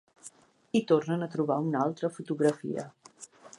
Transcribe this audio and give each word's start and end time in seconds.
I 0.79 0.81
tornen 0.91 1.25
a 1.27 1.29
trobar 1.35 1.59
una 1.67 1.85
altra 1.89 2.11
fotografia. 2.17 2.89